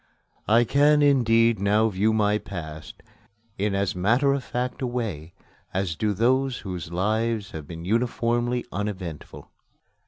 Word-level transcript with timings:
I 0.47 0.63
can, 0.63 1.03
indeed, 1.03 1.59
now 1.59 1.89
view 1.89 2.11
my 2.11 2.39
past 2.39 3.03
in 3.59 3.75
as 3.75 3.95
matter 3.95 4.33
of 4.33 4.43
fact 4.43 4.81
a 4.81 4.87
way 4.87 5.35
as 5.75 5.95
do 5.95 6.11
those 6.11 6.61
whose 6.61 6.91
lives 6.91 7.51
have 7.51 7.67
been 7.67 7.85
uniformly 7.85 8.65
uneventful. 8.71 9.51